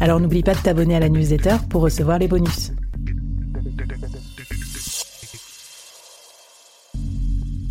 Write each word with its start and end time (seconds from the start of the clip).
Alors 0.00 0.20
n'oublie 0.20 0.42
pas 0.42 0.54
de 0.54 0.60
t'abonner 0.60 0.94
à 0.94 1.00
la 1.00 1.08
newsletter 1.08 1.56
pour 1.68 1.82
recevoir 1.82 2.18
les 2.18 2.28
bonus. 2.28 2.72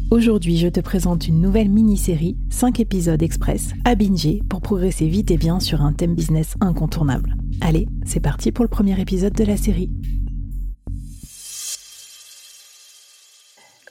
Aujourd'hui, 0.09 0.57
je 0.57 0.67
te 0.67 0.79
présente 0.79 1.27
une 1.27 1.41
nouvelle 1.41 1.69
mini-série, 1.69 2.37
5 2.49 2.79
épisodes 2.79 3.21
express, 3.21 3.71
à 3.85 3.95
binger 3.95 4.41
pour 4.49 4.61
progresser 4.61 5.07
vite 5.07 5.31
et 5.31 5.37
bien 5.37 5.59
sur 5.59 5.81
un 5.81 5.93
thème 5.93 6.15
business 6.15 6.55
incontournable. 6.61 7.35
Allez, 7.61 7.87
c'est 8.05 8.21
parti 8.21 8.51
pour 8.51 8.63
le 8.63 8.69
premier 8.69 8.99
épisode 8.99 9.33
de 9.33 9.43
la 9.43 9.57
série. 9.57 9.89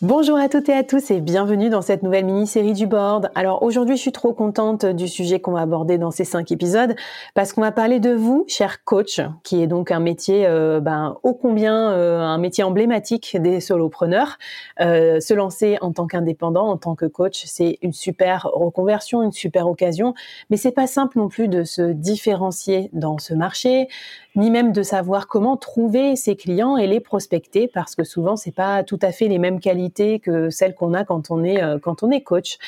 Bonjour 0.03 0.37
à 0.37 0.51
toutes 0.51 0.69
et 0.69 0.75
à 0.75 0.85
tous 0.85 1.11
et 1.11 1.23
bienvenue 1.23 1.71
dans 1.71 1.81
cette 1.81 2.03
nouvelle 2.03 2.27
mini-série 2.27 2.75
du 2.75 2.87
board. 2.87 3.31
Alors 3.35 3.63
aujourd'hui, 3.63 3.97
je 3.97 4.03
suis 4.03 4.13
trop 4.13 4.35
contente 4.35 4.85
du 4.85 5.09
sujet 5.09 5.41
qu'on 5.41 5.53
va 5.53 5.63
aborder 5.63 5.97
dans 5.97 6.11
ces 6.11 6.25
cinq 6.25 6.53
épisodes 6.53 6.95
parce 7.33 7.55
qu'on 7.55 7.63
va 7.63 7.73
parler 7.73 7.99
de 7.99 8.11
vous, 8.11 8.45
cher 8.47 8.85
coach, 8.85 9.23
qui 9.43 9.63
est 9.63 9.67
donc 9.67 9.91
un 9.91 9.99
métier 9.99 10.47
euh, 10.47 10.81
ben, 10.81 11.17
ô 11.23 11.33
combien 11.33 11.93
euh, 11.93 12.21
un 12.21 12.37
métier 12.37 12.63
emblématique 12.63 13.39
des 13.41 13.59
solopreneurs. 13.61 14.37
Euh, 14.83 15.19
se 15.19 15.33
lancer 15.33 15.79
en 15.81 15.93
tant 15.93 16.07
qu'indépendant, 16.07 16.69
en 16.69 16.77
tant 16.77 16.95
que 16.95 17.07
coach, 17.07 17.45
c'est 17.47 17.79
une 17.81 17.95
super 17.95 18.51
reconversion, 18.53 19.23
une 19.23 19.33
super 19.33 19.67
occasion, 19.67 20.13
mais 20.51 20.59
c'est 20.59 20.73
pas 20.73 20.87
simple 20.87 21.17
non 21.17 21.29
plus 21.29 21.49
de 21.49 21.65
se 21.65 21.81
différencier 21.81 22.91
dans 22.93 23.17
ce 23.17 23.33
marché 23.33 23.89
ni 24.37 24.51
même 24.51 24.73
de 24.73 24.83
savoir 24.83 25.27
comment 25.27 25.57
trouver 25.57 26.15
ses 26.15 26.37
clients 26.37 26.77
et 26.77 26.87
les 26.87 27.01
prospecter 27.01 27.69
parce 27.69 27.97
que 27.97 28.05
souvent 28.05 28.37
c'est 28.37 28.55
pas 28.55 28.85
tout 28.85 28.99
à 29.03 29.11
fait 29.13 29.29
les 29.29 29.39
mêmes 29.39 29.61
qualités 29.61 30.21
que 30.21 30.51
celles 30.51 30.75
qu'on 30.75 30.95
a 30.95 31.05
quand 31.05 31.31
on 31.31 31.43
est 31.43 31.63
euh, 31.63 31.79
quand 31.79 32.03
on 32.03 32.11
est 32.11 32.21
coach. 32.21 32.59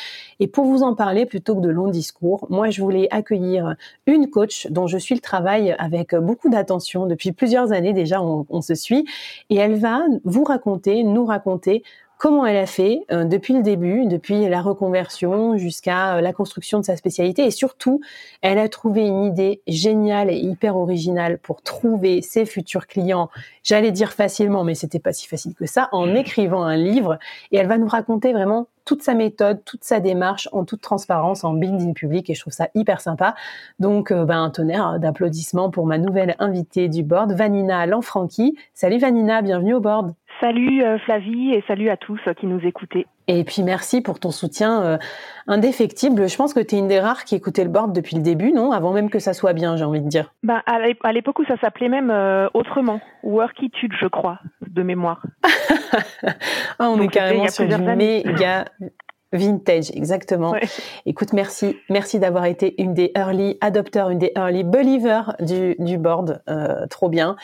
Et 0.41 0.49
pour 0.49 0.65
vous 0.65 0.83
en 0.83 0.95
parler 0.95 1.27
plutôt 1.27 1.55
que 1.55 1.61
de 1.61 1.69
longs 1.69 1.91
discours, 1.91 2.47
moi 2.51 2.71
je 2.71 2.81
voulais 2.81 3.09
accueillir 3.11 3.77
une 4.07 4.31
coach 4.31 4.67
dont 4.71 4.87
je 4.87 4.99
suis 4.99 5.15
le 5.15 5.21
travail 5.21 5.75
avec 5.79 6.15
beaucoup 6.15 6.49
d'attention 6.49 7.07
depuis 7.07 7.33
plusieurs 7.33 7.73
années 7.73 7.93
déjà 7.93 8.23
on, 8.23 8.47
on 8.49 8.63
se 8.63 8.75
suit 8.75 9.07
et 9.51 9.57
elle 9.57 9.77
va 9.77 10.01
vous 10.25 10.45
raconter, 10.45 11.05
nous 11.05 11.25
raconter 11.25 11.83
comment 12.19 12.45
elle 12.45 12.57
a 12.57 12.67
fait 12.67 13.07
euh, 13.11 13.25
depuis 13.25 13.55
le 13.55 13.63
début, 13.63 14.07
depuis 14.07 14.49
la 14.49 14.61
reconversion 14.61 15.57
jusqu'à 15.57 16.17
euh, 16.17 16.21
la 16.21 16.33
construction 16.33 16.81
de 16.81 16.85
sa 16.85 16.97
spécialité. 16.97 17.47
Et 17.47 17.51
surtout, 17.51 18.01
elle 18.43 18.59
a 18.59 18.69
trouvé 18.69 19.07
une 19.07 19.25
idée 19.25 19.63
géniale 19.67 20.29
et 20.29 20.37
hyper 20.37 20.77
originale 20.77 21.39
pour 21.39 21.63
trouver 21.63 22.21
ses 22.21 22.45
futurs 22.45 22.89
clients. 22.89 23.31
J'allais 23.63 23.93
dire 23.93 24.13
facilement, 24.13 24.65
mais 24.65 24.75
c'était 24.75 24.99
pas 24.99 25.13
si 25.13 25.29
facile 25.29 25.55
que 25.55 25.67
ça, 25.67 25.89
en 25.93 26.15
écrivant 26.15 26.65
un 26.65 26.77
livre. 26.77 27.19
Et 27.53 27.57
elle 27.57 27.69
va 27.69 27.79
nous 27.79 27.89
raconter 27.89 28.33
vraiment 28.33 28.67
toute 28.85 29.03
sa 29.03 29.13
méthode, 29.13 29.63
toute 29.67 29.85
sa 29.85 30.01
démarche 30.01 30.49
en 30.53 30.65
toute 30.65 30.81
transparence 30.81 31.45
en 31.45 31.53
building 31.53 31.93
public 31.93 32.31
et 32.31 32.35
je 32.35 32.41
trouve 32.41 32.55
ça 32.55 32.69
hyper 32.75 33.03
sympa. 33.03 33.35
Donc, 33.79 34.11
euh, 34.11 34.25
ben, 34.25 34.43
un 34.43 34.49
tonnerre 34.49 34.99
d'applaudissements 34.99 35.71
pour 35.71 35.85
ma 35.85 35.99
nouvelle 35.99 36.35
invitée 36.39 36.89
du 36.89 37.03
board, 37.03 37.33
Vanina 37.33 37.85
Lanfranchi. 37.85 38.57
Salut 38.73 38.99
Vanina, 38.99 39.43
bienvenue 39.43 39.75
au 39.75 39.81
board. 39.81 40.15
Salut 40.41 40.85
euh, 40.85 40.99
Flavie 40.99 41.53
et 41.53 41.65
salut 41.67 41.91
à 41.91 41.97
tous 41.97 42.21
euh, 42.29 42.35
qui 42.35 42.47
nous 42.47 42.61
écoutaient. 42.65 43.07
Et 43.27 43.43
puis 43.43 43.63
merci 43.65 44.01
pour 44.01 44.21
ton 44.21 44.31
soutien 44.31 44.83
euh, 44.83 44.99
indéfectible. 45.49 46.29
Je 46.29 46.37
pense 46.37 46.55
que 46.55 46.61
tu 46.61 46.77
es 46.77 46.79
une 46.79 46.87
des 46.87 47.01
rares 47.01 47.25
qui 47.25 47.35
écoutait 47.35 47.65
le 47.65 47.71
board 47.71 47.93
depuis 47.93 48.15
le 48.15 48.23
début, 48.23 48.53
non? 48.53 48.71
Avant 48.71 48.93
même 48.93 49.11
que 49.11 49.19
ça 49.19 49.33
soit 49.33 49.53
bien, 49.53 49.77
j'ai 49.77 49.85
envie 49.85 50.01
de 50.01 50.09
dire. 50.09 50.33
Bah, 50.45 50.63
à 50.67 51.13
l'époque 51.13 51.41
où 51.41 51.45
ça 51.47 51.57
s'appelait 51.61 51.89
même 51.89 52.11
autrement, 52.55 53.01
Workitude, 53.25 53.93
je 54.01 54.07
crois, 54.07 54.39
de 54.67 54.83
mémoire. 54.83 55.23
ah, 56.79 56.89
on 56.89 57.01
est 57.01 57.09
carrément 57.09 57.49
sur 57.49 57.67
du 57.67 57.77
méga 57.77 58.67
vintage, 59.31 59.91
exactement. 59.91 60.55
Écoute, 61.05 61.35
merci, 61.35 61.77
merci 61.91 62.19
d'avoir 62.19 62.47
été 62.47 62.81
une 62.81 62.95
des 62.95 63.13
early 63.15 63.59
adopteurs, 63.61 64.09
une 64.09 64.19
des 64.19 64.33
early 64.37 64.65
believers 64.65 65.35
du, 65.41 65.75
du 65.79 65.99
board. 65.99 66.43
trop 66.89 67.11
bien. 67.11 67.37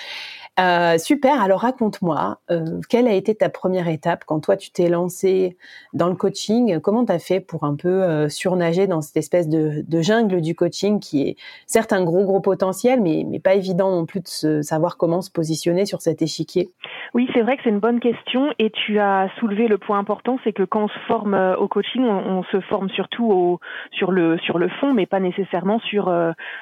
Euh, 0.61 0.99
super, 0.99 1.43
alors 1.43 1.63
raconte-moi, 1.63 2.39
euh, 2.53 2.81
quelle 2.89 3.09
a 3.09 3.13
été 3.13 3.35
ta 3.35 3.49
première 3.49 3.89
étape 3.89 4.25
quand 4.25 4.39
toi 4.39 4.57
tu 4.57 4.71
t'es 4.71 4.89
lancé 4.89 5.57
dans 5.95 6.09
le 6.09 6.15
coaching? 6.15 6.79
Comment 6.79 7.05
tu 7.05 7.11
as 7.11 7.19
fait 7.19 7.41
pour 7.41 7.65
un 7.65 7.75
peu 7.75 7.89
euh, 7.89 8.29
surnager 8.29 8.87
dans 8.87 9.01
cette 9.01 9.17
espèce 9.17 9.49
de, 9.49 9.83
de, 9.85 10.01
jungle 10.01 10.41
du 10.41 10.55
coaching 10.55 11.01
qui 11.01 11.23
est 11.23 11.37
certes 11.67 11.93
un 11.93 12.05
gros 12.05 12.23
gros 12.23 12.41
potentiel, 12.41 13.01
mais, 13.01 13.25
mais 13.29 13.41
pas 13.41 13.55
évident 13.55 13.91
non 13.91 14.07
plus 14.07 14.21
de 14.21 14.29
se, 14.29 14.63
savoir 14.63 14.97
comment 14.97 15.23
se 15.23 15.31
positionner 15.31 15.87
sur 15.87 16.01
cet 16.01 16.23
échiquier? 16.23 16.71
Oui, 17.15 17.29
c'est 17.35 17.43
vrai 17.43 17.57
que 17.57 17.65
c'est 17.65 17.71
une 17.71 17.81
bonne 17.81 17.99
question 17.99 18.53
et 18.61 18.71
tu 18.71 19.01
as 19.01 19.29
soulevé 19.41 19.67
le 19.67 19.79
point 19.79 19.99
important, 19.99 20.39
c'est 20.45 20.53
que 20.53 20.63
quand 20.63 20.85
on 20.85 20.89
se 20.89 20.99
forme 21.09 21.35
au 21.59 21.67
coaching, 21.67 22.05
on, 22.05 22.39
on 22.39 22.43
se 22.45 22.61
forme 22.61 22.91
surtout 22.91 23.29
au, 23.29 23.61
sur, 23.91 24.13
le, 24.13 24.39
sur 24.39 24.59
le 24.59 24.69
fond, 24.69 24.95
mais 24.95 25.07
pas 25.07 25.19
nécessairement 25.19 25.81
sur 25.81 26.13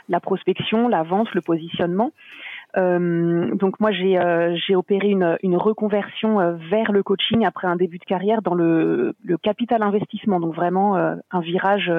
la 0.08 0.20
prospection, 0.20 0.88
la 0.88 1.02
vente, 1.02 1.28
le 1.34 1.42
positionnement. 1.42 2.12
Euh, 2.76 3.54
donc 3.54 3.80
moi 3.80 3.92
j'ai 3.92 4.18
euh, 4.18 4.56
j'ai 4.66 4.74
opéré 4.74 5.08
une, 5.08 5.36
une 5.42 5.58
reconversion 5.58 6.40
euh, 6.40 6.54
vers 6.70 6.90
le 6.90 7.02
coaching 7.02 7.44
après 7.44 7.68
un 7.68 7.76
début 7.76 7.98
de 7.98 8.04
carrière 8.04 8.40
dans 8.40 8.54
le, 8.54 9.14
le 9.22 9.36
capital 9.36 9.82
investissement, 9.82 10.40
donc 10.40 10.54
vraiment 10.54 10.96
un 10.96 11.40
virage. 11.40 11.92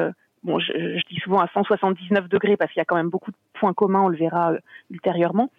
bon, 0.43 0.59
je, 0.59 0.73
je, 0.73 1.03
dis 1.09 1.19
souvent 1.19 1.39
à 1.39 1.47
179 1.53 2.27
degrés 2.27 2.57
parce 2.57 2.71
qu'il 2.71 2.79
y 2.79 2.81
a 2.81 2.85
quand 2.85 2.95
même 2.95 3.09
beaucoup 3.09 3.31
de 3.31 3.37
points 3.53 3.73
communs, 3.73 4.01
on 4.01 4.07
le 4.07 4.17
verra 4.17 4.53
ultérieurement. 4.89 5.49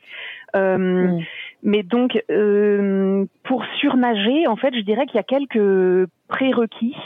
Mais 0.54 1.82
donc, 1.82 2.22
pour 3.44 3.64
surnager, 3.80 4.46
en 4.46 4.56
fait, 4.56 4.74
je 4.74 4.80
dirais 4.80 5.06
qu'il 5.06 5.16
y 5.16 5.20
a 5.20 5.22
quelques 5.22 6.08
prérequis 6.28 6.96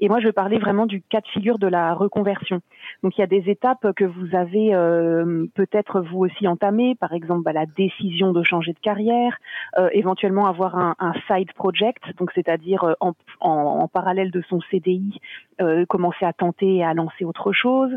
et 0.00 0.08
moi, 0.08 0.18
je 0.20 0.26
vais 0.26 0.32
parler 0.32 0.58
vraiment 0.58 0.86
du 0.86 1.02
cas 1.02 1.20
de 1.20 1.28
figure 1.28 1.58
de 1.58 1.66
la 1.66 1.94
reconversion. 1.94 2.60
Donc, 3.02 3.16
il 3.18 3.20
y 3.20 3.24
a 3.24 3.26
des 3.26 3.50
étapes 3.50 3.92
que 3.94 4.04
vous 4.04 4.34
avez 4.34 4.74
euh, 4.74 5.46
peut-être 5.54 6.00
vous 6.00 6.20
aussi 6.20 6.48
entamées, 6.48 6.94
par 6.94 7.12
exemple 7.12 7.42
bah, 7.42 7.52
la 7.52 7.66
décision 7.66 8.32
de 8.32 8.42
changer 8.42 8.72
de 8.72 8.78
carrière, 8.78 9.36
euh, 9.78 9.90
éventuellement 9.92 10.46
avoir 10.46 10.76
un, 10.76 10.94
un, 10.98 11.12
side 11.28 11.52
project, 11.52 12.02
donc 12.18 12.30
c'est-à-dire 12.34 12.84
euh, 12.84 12.94
en, 13.00 13.12
en, 13.40 13.50
en, 13.50 13.88
parallèle 13.88 14.30
de 14.30 14.42
son 14.48 14.60
CDI, 14.70 15.20
euh, 15.60 15.84
commencer 15.86 16.24
à 16.24 16.32
tenter 16.32 16.76
et 16.76 16.84
à 16.84 16.94
lancer 16.94 17.24
autre 17.24 17.52
chose, 17.52 17.90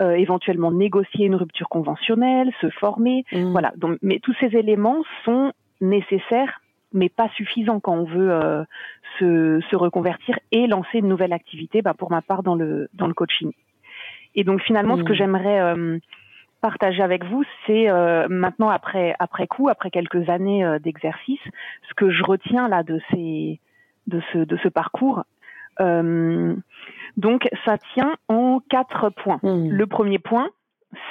euh, 0.00 0.12
éventuellement 0.12 0.70
négocier 0.70 1.24
une 1.24 1.36
rupture 1.36 1.70
conventionnelle, 1.70 2.52
se 2.60 2.68
former, 2.68 3.24
mmh. 3.32 3.52
voilà. 3.52 3.72
Donc, 3.76 3.98
mais 4.02 4.18
tous 4.18 4.34
ces 4.40 4.54
éléments 4.56 5.02
sont 5.24 5.52
nécessaires 5.80 6.60
mais 6.92 7.08
pas 7.08 7.28
suffisant 7.30 7.80
quand 7.80 7.94
on 7.94 8.04
veut 8.04 8.30
euh, 8.30 8.64
se, 9.18 9.60
se, 9.70 9.76
reconvertir 9.76 10.38
et 10.52 10.66
lancer 10.66 10.98
une 10.98 11.08
nouvelle 11.08 11.32
activité, 11.32 11.82
bah, 11.82 11.94
pour 11.94 12.10
ma 12.10 12.22
part 12.22 12.42
dans 12.42 12.54
le, 12.54 12.88
dans 12.94 13.06
le 13.06 13.14
coaching. 13.14 13.52
Et 14.34 14.44
donc 14.44 14.60
finalement, 14.62 14.96
ce 14.96 15.02
que 15.02 15.12
mmh. 15.12 15.16
j'aimerais 15.16 15.60
euh, 15.60 15.98
partager 16.60 17.02
avec 17.02 17.24
vous, 17.24 17.44
c'est 17.66 17.88
euh, 17.88 18.26
maintenant 18.28 18.68
après 18.68 19.14
après 19.18 19.46
coup, 19.46 19.68
après 19.68 19.90
quelques 19.90 20.28
années 20.28 20.64
euh, 20.64 20.78
d'exercice, 20.78 21.40
ce 21.88 21.94
que 21.94 22.10
je 22.10 22.22
retiens 22.22 22.68
là 22.68 22.82
de 22.82 23.00
ces 23.10 23.60
de 24.06 24.20
ce 24.32 24.38
de 24.38 24.56
ce 24.58 24.68
parcours. 24.68 25.24
Euh, 25.80 26.54
donc 27.16 27.48
ça 27.64 27.76
tient 27.94 28.16
en 28.28 28.60
quatre 28.68 29.10
points. 29.10 29.40
Mmh. 29.42 29.70
Le 29.70 29.86
premier 29.86 30.18
point, 30.18 30.48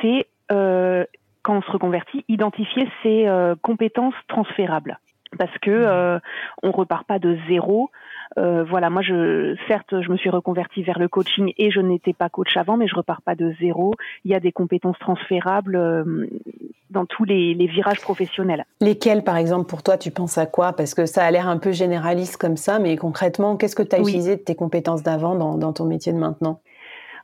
c'est 0.01 0.27
quand 0.49 1.57
on 1.57 1.61
se 1.61 1.71
reconvertit, 1.71 2.23
identifier 2.27 2.87
ses 3.01 3.27
compétences 3.63 4.13
transférables 4.27 4.99
parce 5.37 5.57
que 5.59 5.71
euh, 5.71 6.19
on 6.63 6.71
repart 6.71 7.05
pas 7.07 7.19
de 7.19 7.37
zéro. 7.47 7.89
voilà, 8.37 8.89
moi, 8.89 9.01
je, 9.01 9.55
certes, 9.67 10.01
je 10.01 10.09
me 10.09 10.17
suis 10.17 10.29
reconvertie 10.29 10.83
vers 10.83 10.99
le 10.99 11.07
coaching 11.07 11.53
et 11.57 11.71
je 11.71 11.79
n'étais 11.79 12.13
pas 12.13 12.29
coach 12.29 12.55
avant, 12.57 12.77
mais 12.77 12.87
je 12.87 12.95
repars 12.95 13.21
pas 13.21 13.35
de 13.35 13.53
zéro. 13.59 13.93
Il 14.23 14.31
y 14.31 14.35
a 14.35 14.39
des 14.39 14.51
compétences 14.51 14.99
transférables 14.99 15.77
dans 16.89 17.05
tous 17.05 17.23
les, 17.23 17.53
virages 17.67 18.01
professionnels. 18.01 18.65
Lesquels, 18.81 19.23
par 19.23 19.37
exemple, 19.37 19.67
pour 19.67 19.83
toi, 19.83 19.97
tu 19.97 20.11
penses 20.11 20.37
à 20.37 20.45
quoi? 20.45 20.73
Parce 20.73 20.93
que 20.93 21.05
ça 21.05 21.23
a 21.23 21.31
l'air 21.31 21.47
un 21.47 21.57
peu 21.57 21.71
généraliste 21.71 22.37
comme 22.37 22.57
ça, 22.57 22.79
mais 22.79 22.97
concrètement, 22.97 23.57
qu'est-ce 23.57 23.75
que 23.75 23.83
tu 23.83 23.95
as 23.95 23.99
utilisé 23.99 24.35
de 24.35 24.41
tes 24.41 24.55
compétences 24.55 25.03
d'avant 25.03 25.35
dans 25.35 25.73
ton 25.73 25.85
métier 25.85 26.13
de 26.13 26.17
maintenant? 26.17 26.59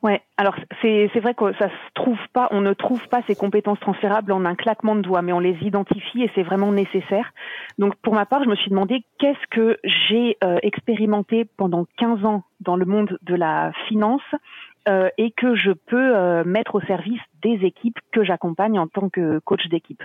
Ouais, 0.03 0.19
alors 0.35 0.55
c'est 0.81 1.19
vrai 1.19 1.35
que 1.35 1.53
ça 1.59 1.69
se 1.69 1.93
trouve 1.93 2.17
pas, 2.33 2.47
on 2.49 2.61
ne 2.61 2.73
trouve 2.73 3.07
pas 3.09 3.21
ces 3.27 3.35
compétences 3.35 3.79
transférables 3.79 4.31
en 4.31 4.45
un 4.45 4.55
claquement 4.55 4.95
de 4.95 5.01
doigts, 5.01 5.21
mais 5.21 5.31
on 5.31 5.39
les 5.39 5.55
identifie 5.61 6.23
et 6.23 6.31
c'est 6.33 6.41
vraiment 6.41 6.71
nécessaire. 6.71 7.31
Donc 7.77 7.95
pour 7.97 8.15
ma 8.15 8.25
part, 8.25 8.43
je 8.43 8.49
me 8.49 8.55
suis 8.55 8.71
demandé 8.71 9.03
qu'est-ce 9.19 9.47
que 9.51 9.77
j'ai 9.83 10.37
euh, 10.43 10.57
expérimenté 10.63 11.45
pendant 11.45 11.85
15 11.97 12.25
ans 12.25 12.43
dans 12.61 12.75
le 12.75 12.85
monde 12.85 13.19
de 13.21 13.35
la 13.35 13.73
finance 13.87 14.23
euh, 14.89 15.09
et 15.19 15.29
que 15.29 15.53
je 15.53 15.69
peux 15.69 16.15
euh, 16.15 16.43
mettre 16.43 16.73
au 16.73 16.81
service 16.81 17.21
des 17.43 17.63
équipes 17.63 17.99
que 18.11 18.23
j'accompagne 18.23 18.79
en 18.79 18.87
tant 18.87 19.09
que 19.09 19.37
coach 19.37 19.67
d'équipe. 19.67 20.01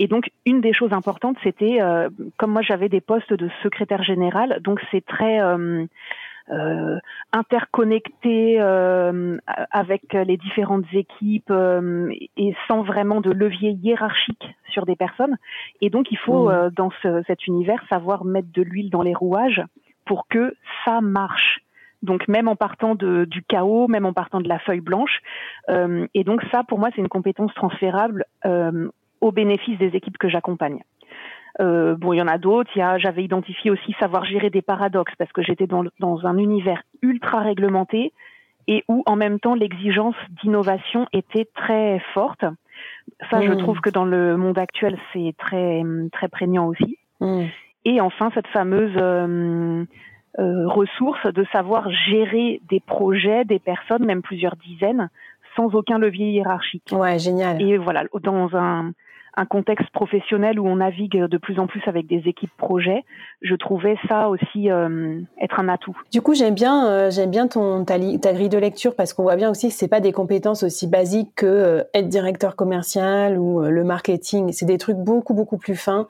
Et 0.00 0.08
donc, 0.08 0.30
une 0.46 0.60
des 0.60 0.72
choses 0.72 0.92
importantes, 0.92 1.36
c'était, 1.44 1.78
comme 2.38 2.50
moi 2.50 2.62
j'avais 2.62 2.88
des 2.88 3.02
postes 3.02 3.32
de 3.34 3.50
secrétaire 3.62 4.02
général, 4.02 4.58
donc 4.62 4.80
c'est 4.90 5.04
très 5.04 5.40
euh, 5.40 5.84
interconnecté 7.32 8.60
euh, 8.60 9.38
avec 9.70 10.12
les 10.12 10.36
différentes 10.36 10.84
équipes 10.92 11.50
euh, 11.50 12.10
et 12.36 12.54
sans 12.68 12.82
vraiment 12.82 13.20
de 13.20 13.30
levier 13.30 13.70
hiérarchique 13.70 14.44
sur 14.70 14.86
des 14.86 14.96
personnes. 14.96 15.36
Et 15.80 15.90
donc 15.90 16.10
il 16.10 16.18
faut 16.18 16.50
mmh. 16.50 16.70
dans 16.76 16.90
cet 17.26 17.46
univers 17.46 17.82
savoir 17.88 18.24
mettre 18.24 18.48
de 18.52 18.62
l'huile 18.62 18.90
dans 18.90 19.02
les 19.02 19.14
rouages 19.14 19.62
pour 20.04 20.26
que 20.28 20.54
ça 20.84 21.00
marche. 21.00 21.60
Donc 22.02 22.26
même 22.26 22.48
en 22.48 22.56
partant 22.56 22.94
de, 22.94 23.24
du 23.24 23.42
chaos, 23.42 23.86
même 23.86 24.06
en 24.06 24.12
partant 24.12 24.40
de 24.40 24.48
la 24.48 24.58
feuille 24.58 24.80
blanche. 24.80 25.20
et 25.68 26.24
donc 26.24 26.42
ça, 26.50 26.64
pour 26.64 26.80
moi, 26.80 26.88
c'est 26.94 27.00
une 27.00 27.08
compétence 27.08 27.54
transférable 27.54 28.24
au 29.20 29.30
bénéfice 29.30 29.78
des 29.78 29.94
équipes 29.94 30.18
que 30.18 30.28
j'accompagne. 30.28 30.82
Euh, 31.60 31.96
bon, 31.96 32.12
il 32.12 32.18
y 32.18 32.22
en 32.22 32.28
a 32.28 32.38
d'autres. 32.38 32.70
J'avais 32.74 33.24
identifié 33.24 33.70
aussi 33.70 33.94
savoir 34.00 34.24
gérer 34.24 34.50
des 34.50 34.62
paradoxes 34.62 35.14
parce 35.18 35.32
que 35.32 35.42
j'étais 35.42 35.66
dans, 35.66 35.84
dans 36.00 36.26
un 36.26 36.38
univers 36.38 36.82
ultra 37.02 37.40
réglementé 37.40 38.12
et 38.68 38.84
où 38.88 39.02
en 39.06 39.16
même 39.16 39.40
temps 39.40 39.54
l'exigence 39.54 40.14
d'innovation 40.42 41.06
était 41.12 41.48
très 41.54 42.00
forte. 42.14 42.44
Ça, 43.30 43.40
je 43.40 43.52
mmh. 43.52 43.58
trouve 43.58 43.80
que 43.80 43.90
dans 43.90 44.04
le 44.04 44.36
monde 44.36 44.58
actuel, 44.58 44.98
c'est 45.12 45.34
très 45.38 45.82
très 46.12 46.28
prégnant 46.28 46.68
aussi. 46.68 46.98
Mmh. 47.20 47.44
Et 47.84 48.00
enfin, 48.00 48.30
cette 48.34 48.46
fameuse 48.48 48.94
euh, 48.96 49.84
euh, 50.38 50.68
ressource 50.68 51.26
de 51.26 51.44
savoir 51.52 51.90
gérer 51.90 52.60
des 52.68 52.80
projets, 52.80 53.44
des 53.44 53.58
personnes, 53.58 54.04
même 54.04 54.22
plusieurs 54.22 54.56
dizaines, 54.56 55.10
sans 55.56 55.74
aucun 55.74 55.98
levier 55.98 56.30
hiérarchique. 56.30 56.90
Ouais, 56.92 57.18
génial. 57.18 57.60
Et 57.60 57.76
voilà, 57.76 58.04
dans 58.22 58.56
un 58.56 58.92
un 59.34 59.46
contexte 59.46 59.88
professionnel 59.90 60.60
où 60.60 60.66
on 60.66 60.76
navigue 60.76 61.16
de 61.16 61.38
plus 61.38 61.58
en 61.58 61.66
plus 61.66 61.80
avec 61.86 62.06
des 62.06 62.22
équipes 62.26 62.54
projets, 62.58 63.04
je 63.40 63.54
trouvais 63.54 63.96
ça 64.08 64.28
aussi 64.28 64.70
euh, 64.70 65.20
être 65.40 65.58
un 65.58 65.68
atout. 65.68 65.96
Du 66.10 66.20
coup, 66.20 66.34
j'aime 66.34 66.54
bien, 66.54 66.86
euh, 66.86 67.10
j'aime 67.10 67.30
bien 67.30 67.48
ton 67.48 67.84
ta, 67.84 67.98
ta, 67.98 68.32
grille 68.32 68.48
de 68.48 68.58
lecture 68.58 68.94
parce 68.94 69.12
qu'on 69.12 69.22
voit 69.22 69.36
bien 69.36 69.50
aussi 69.50 69.68
que 69.68 69.74
c'est 69.74 69.88
pas 69.88 70.00
des 70.00 70.12
compétences 70.12 70.62
aussi 70.62 70.86
basiques 70.86 71.32
que 71.36 71.46
euh, 71.46 71.82
être 71.94 72.08
directeur 72.08 72.56
commercial 72.56 73.38
ou 73.38 73.62
le 73.62 73.84
marketing. 73.84 74.52
C'est 74.52 74.66
des 74.66 74.78
trucs 74.78 74.98
beaucoup 74.98 75.34
beaucoup 75.34 75.56
plus 75.56 75.76
fins. 75.76 76.08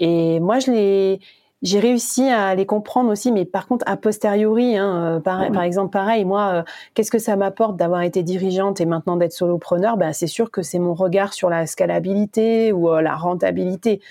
Et 0.00 0.40
moi, 0.40 0.58
je 0.58 0.70
les 0.70 1.20
j'ai 1.64 1.80
réussi 1.80 2.28
à 2.28 2.54
les 2.54 2.66
comprendre 2.66 3.10
aussi, 3.10 3.32
mais 3.32 3.46
par 3.46 3.66
contre, 3.66 3.84
a 3.88 3.96
posteriori, 3.96 4.76
hein, 4.76 5.16
euh, 5.16 5.20
par, 5.20 5.50
par, 5.50 5.62
exemple, 5.62 5.90
pareil, 5.90 6.26
moi, 6.26 6.52
euh, 6.52 6.62
qu'est-ce 6.92 7.10
que 7.10 7.18
ça 7.18 7.36
m'apporte 7.36 7.76
d'avoir 7.76 8.02
été 8.02 8.22
dirigeante 8.22 8.82
et 8.82 8.86
maintenant 8.86 9.16
d'être 9.16 9.32
solopreneur? 9.32 9.96
Ben, 9.96 10.12
C'est 10.12 10.26
sûr 10.26 10.50
que 10.50 10.60
c'est 10.60 10.78
mon 10.78 10.92
regard 10.92 11.32
sur 11.32 11.48
la 11.48 11.66
scalabilité 11.66 12.70
ou 12.70 12.90
euh, 12.90 13.00
la 13.00 13.16
rentabilité, 13.16 14.02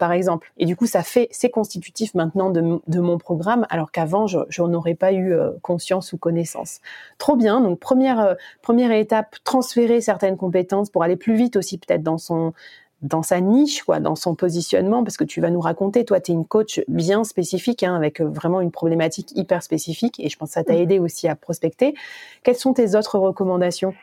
par 0.00 0.10
exemple. 0.10 0.52
Et 0.58 0.66
du 0.66 0.74
coup, 0.74 0.86
ça 0.86 1.04
fait, 1.04 1.28
c'est 1.30 1.50
constitutif 1.50 2.14
maintenant 2.14 2.50
de, 2.50 2.80
de, 2.88 3.00
mon 3.00 3.16
programme, 3.16 3.64
alors 3.70 3.92
qu'avant, 3.92 4.26
je 4.26 4.38
n'en 4.58 4.74
aurais 4.74 4.96
pas 4.96 5.12
eu 5.12 5.36
conscience 5.62 6.12
ou 6.12 6.18
connaissance. 6.18 6.80
Trop 7.18 7.36
bien. 7.36 7.60
Donc, 7.60 7.78
première, 7.78 8.34
première 8.60 8.90
étape, 8.90 9.36
transférer 9.44 10.00
certaines 10.00 10.36
compétences 10.36 10.90
pour 10.90 11.04
aller 11.04 11.16
plus 11.16 11.36
vite 11.36 11.54
aussi, 11.54 11.78
peut-être 11.78 12.02
dans 12.02 12.18
son 12.18 12.54
dans 13.02 13.22
sa 13.22 13.40
niche, 13.40 13.82
quoi, 13.82 14.00
dans 14.00 14.16
son 14.16 14.34
positionnement, 14.34 15.04
parce 15.04 15.16
que 15.16 15.24
tu 15.24 15.40
vas 15.40 15.50
nous 15.50 15.60
raconter, 15.60 16.04
toi, 16.04 16.20
tu 16.20 16.32
es 16.32 16.34
une 16.34 16.46
coach 16.46 16.80
bien 16.88 17.22
spécifique, 17.24 17.82
hein, 17.82 17.94
avec 17.94 18.20
euh, 18.20 18.28
vraiment 18.28 18.60
une 18.60 18.72
problématique 18.72 19.30
hyper 19.36 19.62
spécifique, 19.62 20.18
et 20.18 20.28
je 20.28 20.36
pense 20.36 20.50
que 20.50 20.54
ça 20.54 20.64
t'a 20.64 20.74
mm. 20.74 20.82
aidé 20.82 20.98
aussi 20.98 21.28
à 21.28 21.36
prospecter. 21.36 21.94
Quelles 22.42 22.56
sont 22.56 22.74
tes 22.74 22.96
autres 22.96 23.18
recommandations? 23.18 23.94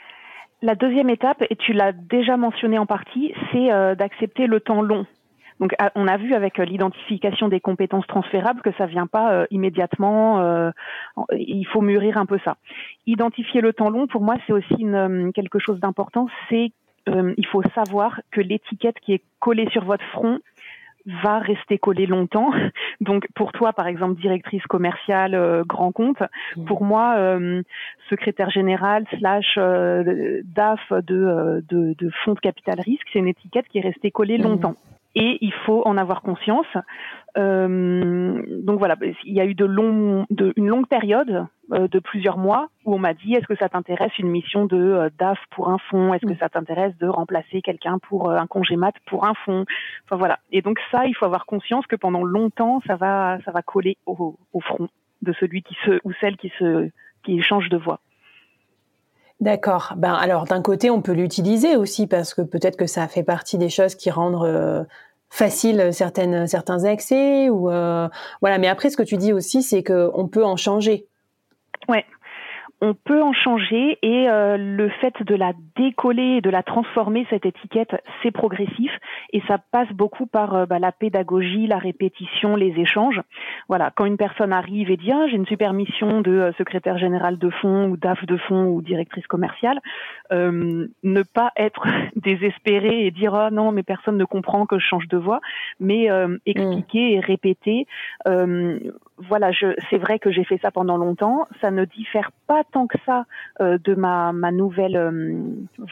La 0.61 0.75
deuxième 0.75 1.09
étape, 1.09 1.43
et 1.49 1.55
tu 1.57 1.73
l'as 1.73 1.91
déjà 1.91 2.37
mentionné 2.37 2.79
en 2.79 2.85
partie, 2.85 3.33
c'est 3.51 3.71
euh, 3.71 3.95
d'accepter 3.95 4.47
le 4.47 4.61
temps 4.61 4.81
long. 4.81 5.05
Donc, 5.59 5.73
on 5.95 6.07
a 6.07 6.17
vu 6.17 6.33
avec 6.33 6.59
euh, 6.59 6.65
l'identification 6.65 7.49
des 7.49 7.59
compétences 7.59 8.07
transférables 8.07 8.61
que 8.61 8.73
ça 8.77 8.85
vient 8.85 9.07
pas 9.07 9.45
immédiatement. 9.51 10.71
il 11.31 11.65
faut 11.67 11.81
mûrir 11.81 12.17
un 12.17 12.25
peu 12.25 12.39
ça. 12.43 12.57
Identifier 13.05 13.61
le 13.61 13.71
temps 13.71 13.89
long, 13.89 14.07
pour 14.07 14.21
moi, 14.21 14.35
c'est 14.47 14.53
aussi 14.53 14.75
une, 14.79 15.31
quelque 15.33 15.59
chose 15.59 15.79
d'important. 15.79 16.27
C'est 16.49 16.71
euh, 17.09 17.33
il 17.37 17.45
faut 17.47 17.63
savoir 17.73 18.21
que 18.31 18.41
l'étiquette 18.41 18.99
qui 18.99 19.13
est 19.13 19.23
collée 19.39 19.67
sur 19.71 19.83
votre 19.83 20.05
front 20.05 20.39
va 21.21 21.37
rester 21.37 21.77
collée 21.77 22.07
longtemps. 22.07 22.51
Donc 23.01 23.27
pour 23.35 23.51
toi, 23.51 23.73
par 23.73 23.87
exemple, 23.87 24.19
directrice 24.19 24.63
commerciale 24.63 25.35
euh, 25.35 25.63
grand 25.63 25.91
compte, 25.91 26.21
mmh. 26.55 26.65
pour 26.65 26.83
moi, 26.83 27.15
euh, 27.17 27.61
secrétaire 28.09 28.49
général 28.49 29.05
slash 29.19 29.55
DAF 29.55 30.91
de, 30.91 31.63
de, 31.69 31.95
de, 31.97 32.09
fonds 32.23 32.33
de 32.33 32.39
capital 32.39 32.79
risque, 32.79 33.07
c'est 33.13 33.19
une 33.19 33.27
étiquette 33.27 33.67
qui 33.67 33.77
est 33.77 33.81
restée 33.81 34.11
collée 34.11 34.39
mmh. 34.39 34.73
Et 35.15 35.37
il 35.41 35.53
faut 35.65 35.81
en 35.85 35.97
avoir 35.97 36.21
conscience. 36.21 36.67
Euh, 37.37 38.41
donc 38.61 38.79
voilà, 38.79 38.95
il 39.01 39.33
y 39.33 39.41
a 39.41 39.45
eu 39.45 39.55
de 39.55 39.65
long, 39.65 40.25
de, 40.29 40.53
une 40.55 40.67
longue 40.67 40.87
période 40.87 41.47
euh, 41.73 41.87
de 41.87 41.99
plusieurs 41.99 42.37
mois 42.37 42.69
où 42.85 42.95
on 42.95 42.99
m'a 42.99 43.13
dit 43.13 43.33
est-ce 43.33 43.47
que 43.47 43.57
ça 43.57 43.67
t'intéresse 43.67 44.17
une 44.19 44.29
mission 44.29 44.65
de 44.65 44.77
euh, 44.77 45.09
DAF 45.17 45.37
pour 45.51 45.69
un 45.69 45.77
fonds 45.89 46.13
Est-ce 46.13 46.25
que 46.25 46.33
mm. 46.33 46.39
ça 46.39 46.49
t'intéresse 46.49 46.95
de 46.97 47.07
remplacer 47.07 47.61
quelqu'un 47.61 47.97
pour 47.99 48.31
un 48.31 48.47
congé 48.47 48.77
mat 48.77 48.95
pour 49.05 49.25
un 49.25 49.33
fonds 49.45 49.65
Enfin 50.05 50.17
voilà. 50.17 50.39
Et 50.51 50.61
donc 50.61 50.79
ça, 50.91 51.05
il 51.07 51.15
faut 51.15 51.25
avoir 51.25 51.45
conscience 51.45 51.85
que 51.87 51.95
pendant 51.95 52.23
longtemps, 52.23 52.81
ça 52.87 52.95
va, 52.95 53.37
ça 53.43 53.51
va 53.51 53.61
coller 53.61 53.97
au, 54.05 54.37
au 54.53 54.59
front 54.61 54.87
de 55.21 55.33
celui 55.39 55.61
qui 55.61 55.75
se 55.85 55.99
ou 56.03 56.13
celle 56.21 56.37
qui 56.37 56.51
se 56.59 56.89
qui 57.23 57.41
change 57.41 57.69
de 57.69 57.77
voix. 57.77 57.99
D'accord. 59.41 59.93
Ben 59.97 60.13
alors 60.13 60.45
d'un 60.45 60.61
côté, 60.61 60.89
on 60.89 61.01
peut 61.01 61.11
l'utiliser 61.11 61.75
aussi 61.75 62.07
parce 62.07 62.33
que 62.33 62.41
peut-être 62.41 62.77
que 62.77 62.87
ça 62.87 63.07
fait 63.07 63.23
partie 63.23 63.57
des 63.57 63.69
choses 63.69 63.95
qui 63.95 64.09
rendent 64.09 64.45
euh, 64.45 64.85
facile 65.29 65.89
certaines 65.91 66.47
certains 66.47 66.83
accès 66.85 67.49
ou 67.49 67.69
euh, 67.69 68.07
voilà. 68.41 68.57
Mais 68.57 68.67
après, 68.67 68.89
ce 68.89 68.97
que 68.97 69.03
tu 69.03 69.17
dis 69.17 69.33
aussi, 69.33 69.63
c'est 69.63 69.83
que 69.83 70.09
on 70.13 70.27
peut 70.27 70.45
en 70.45 70.57
changer. 70.57 71.07
Ouais 71.87 72.05
on 72.81 72.93
peut 72.93 73.21
en 73.21 73.31
changer 73.33 73.97
et 74.01 74.29
euh, 74.29 74.57
le 74.57 74.89
fait 74.89 75.13
de 75.23 75.35
la 75.35 75.53
décoller, 75.77 76.41
de 76.41 76.49
la 76.49 76.61
transformer 76.61 77.25
cette 77.29 77.45
étiquette, 77.45 77.95
c'est 78.21 78.31
progressif 78.31 78.91
et 79.31 79.41
ça 79.47 79.57
passe 79.71 79.87
beaucoup 79.93 80.25
par 80.25 80.53
euh, 80.55 80.65
bah, 80.65 80.79
la 80.79 80.91
pédagogie, 80.91 81.67
la 81.67 81.77
répétition, 81.77 82.55
les 82.55 82.73
échanges. 82.77 83.21
Voilà, 83.69 83.91
quand 83.95 84.05
une 84.05 84.17
personne 84.17 84.51
arrive 84.51 84.91
et 84.91 84.97
dit 84.97 85.11
ah, 85.11 85.25
j'ai 85.27 85.37
une 85.37 85.45
super 85.45 85.73
mission 85.73 86.21
de 86.21 86.31
euh, 86.31 86.51
secrétaire 86.57 86.97
général 86.97 87.37
de 87.37 87.49
fonds 87.49 87.87
ou 87.87 87.97
DAF 87.97 88.25
de 88.25 88.37
fonds 88.37 88.65
ou 88.67 88.81
directrice 88.81 89.27
commerciale, 89.27 89.79
ne 90.31 91.23
pas 91.23 91.51
être 91.55 91.87
désespéré 92.15 93.05
et 93.05 93.11
dire 93.11 93.33
ah 93.35 93.51
non 93.51 93.71
mais 93.71 93.83
personne 93.83 94.17
ne 94.17 94.25
comprend 94.25 94.65
que 94.65 94.79
je 94.79 94.85
change 94.85 95.07
de 95.07 95.17
voix, 95.17 95.39
mais 95.79 96.09
expliquer 96.45 97.13
et 97.13 97.19
répéter. 97.19 97.87
Voilà, 99.17 99.51
c'est 99.89 99.97
vrai 99.97 100.19
que 100.19 100.29
j'ai 100.31 100.43
fait 100.43 100.59
ça 100.61 100.71
pendant 100.71 100.97
longtemps, 100.97 101.47
ça 101.61 101.71
ne 101.71 101.85
diffère 101.85 102.31
pas 102.47 102.63
tant 102.71 102.85
que 102.85 102.97
ça 103.05 103.25
euh, 103.61 103.77
de 103.83 103.95
ma, 103.95 104.33
ma 104.33 104.51
nouvelle 104.51 104.97
euh, 104.97 105.41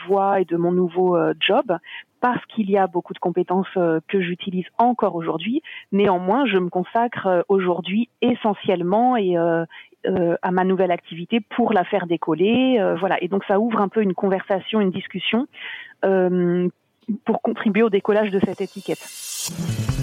voie 0.07 0.41
et 0.41 0.45
de 0.45 0.57
mon 0.57 0.71
nouveau 0.71 1.15
euh, 1.15 1.33
job 1.39 1.77
parce 2.19 2.43
qu'il 2.47 2.69
y 2.69 2.77
a 2.77 2.87
beaucoup 2.87 3.13
de 3.13 3.19
compétences 3.19 3.67
que 4.07 4.21
j'utilise 4.21 4.63
encore 4.77 5.15
aujourd'hui. 5.15 5.61
Néanmoins, 5.91 6.45
je 6.45 6.57
me 6.57 6.69
consacre 6.69 7.43
aujourd'hui 7.49 8.07
essentiellement 8.21 9.17
et 9.17 9.35
à 9.35 10.51
ma 10.51 10.63
nouvelle 10.63 10.91
activité 10.91 11.41
pour 11.41 11.73
la 11.73 11.83
faire 11.83 12.07
décoller. 12.07 12.81
voilà. 12.97 13.21
Et 13.21 13.27
donc 13.27 13.43
ça 13.43 13.59
ouvre 13.59 13.81
un 13.81 13.89
peu 13.89 14.01
une 14.01 14.13
conversation, 14.13 14.79
une 14.79 14.91
discussion 14.91 15.47
pour 16.01 17.41
contribuer 17.41 17.83
au 17.83 17.89
décollage 17.89 18.31
de 18.31 18.39
cette 18.39 18.61
étiquette. 18.61 20.02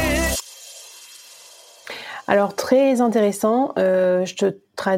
Très 2.55 3.01
intéressant. 3.01 3.73
Euh, 3.77 4.25
je 4.25 4.35
te 4.35 4.45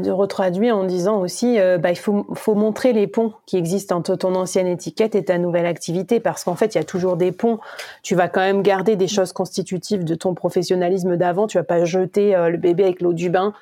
retraduis 0.09 0.71
en 0.71 0.83
disant 0.83 1.19
aussi, 1.19 1.59
euh, 1.59 1.77
bah, 1.77 1.91
il 1.91 1.97
faut, 1.97 2.25
faut 2.35 2.55
montrer 2.55 2.93
les 2.93 3.07
ponts 3.07 3.33
qui 3.45 3.57
existent 3.57 3.97
entre 3.97 4.15
ton 4.15 4.35
ancienne 4.35 4.67
étiquette 4.67 5.15
et 5.15 5.25
ta 5.25 5.37
nouvelle 5.37 5.65
activité, 5.65 6.19
parce 6.19 6.43
qu'en 6.43 6.55
fait, 6.55 6.75
il 6.75 6.77
y 6.77 6.81
a 6.81 6.83
toujours 6.83 7.17
des 7.17 7.31
ponts. 7.31 7.59
Tu 8.01 8.15
vas 8.15 8.27
quand 8.27 8.41
même 8.41 8.61
garder 8.61 8.95
des 8.95 9.07
choses 9.07 9.33
constitutives 9.33 10.03
de 10.03 10.15
ton 10.15 10.33
professionnalisme 10.33 11.17
d'avant. 11.17 11.47
Tu 11.47 11.57
vas 11.57 11.63
pas 11.63 11.83
jeter 11.85 12.35
euh, 12.35 12.49
le 12.49 12.57
bébé 12.57 12.83
avec 12.83 13.01
l'eau 13.01 13.13
du 13.13 13.29
bain. 13.29 13.53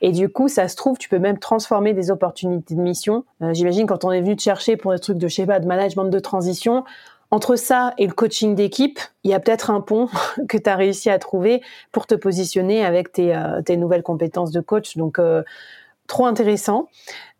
Et 0.00 0.12
du 0.12 0.28
coup, 0.28 0.48
ça 0.48 0.68
se 0.68 0.76
trouve, 0.76 0.96
tu 0.96 1.08
peux 1.08 1.18
même 1.18 1.38
transformer 1.38 1.92
des 1.92 2.10
opportunités 2.12 2.76
de 2.76 2.80
mission. 2.80 3.24
J'imagine 3.50 3.84
quand 3.88 4.04
on 4.04 4.12
est 4.12 4.20
venu 4.20 4.36
te 4.36 4.42
chercher 4.42 4.76
pour 4.76 4.92
des 4.92 5.00
trucs 5.00 5.18
de, 5.18 5.26
je 5.26 5.34
sais 5.34 5.46
pas, 5.46 5.58
de 5.58 5.66
management 5.66 6.04
de 6.04 6.18
transition, 6.20 6.84
entre 7.30 7.56
ça 7.56 7.92
et 7.98 8.06
le 8.06 8.12
coaching 8.12 8.54
d'équipe, 8.54 8.98
il 9.24 9.30
y 9.30 9.34
a 9.34 9.40
peut-être 9.40 9.70
un 9.70 9.80
pont 9.80 10.08
que 10.48 10.56
tu 10.56 10.68
as 10.68 10.76
réussi 10.76 11.10
à 11.10 11.18
trouver 11.18 11.60
pour 11.92 12.06
te 12.06 12.14
positionner 12.14 12.84
avec 12.84 13.12
tes, 13.12 13.34
euh, 13.34 13.76
nouvelles 13.76 14.02
compétences 14.02 14.50
de 14.50 14.60
coach. 14.60 14.96
Donc, 14.96 15.18
euh, 15.18 15.42
trop 16.06 16.24
intéressant. 16.24 16.88